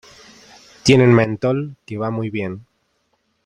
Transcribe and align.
tienen 0.81 1.13
mentol 1.19 1.61
que 1.85 1.99
va 2.03 2.09
muy 2.09 2.31
bien. 2.31 2.65